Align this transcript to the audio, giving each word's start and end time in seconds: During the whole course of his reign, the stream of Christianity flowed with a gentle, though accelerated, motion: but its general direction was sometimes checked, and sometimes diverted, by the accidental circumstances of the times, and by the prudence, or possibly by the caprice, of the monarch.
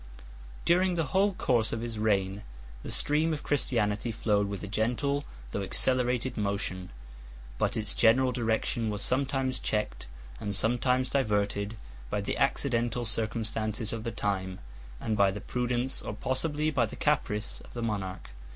During 0.65 0.95
the 0.95 1.03
whole 1.13 1.33
course 1.35 1.71
of 1.71 1.81
his 1.81 1.99
reign, 1.99 2.41
the 2.81 2.89
stream 2.89 3.33
of 3.33 3.43
Christianity 3.43 4.11
flowed 4.11 4.47
with 4.49 4.63
a 4.63 4.67
gentle, 4.67 5.25
though 5.51 5.61
accelerated, 5.61 6.37
motion: 6.37 6.89
but 7.59 7.77
its 7.77 7.93
general 7.93 8.31
direction 8.31 8.89
was 8.89 9.03
sometimes 9.03 9.59
checked, 9.59 10.07
and 10.39 10.55
sometimes 10.55 11.07
diverted, 11.11 11.77
by 12.09 12.19
the 12.19 12.37
accidental 12.37 13.05
circumstances 13.05 13.93
of 13.93 14.03
the 14.03 14.11
times, 14.11 14.57
and 14.99 15.15
by 15.15 15.29
the 15.29 15.39
prudence, 15.39 16.01
or 16.01 16.15
possibly 16.15 16.71
by 16.71 16.87
the 16.87 16.95
caprice, 16.95 17.59
of 17.61 17.71
the 17.75 17.83
monarch. 17.83 18.31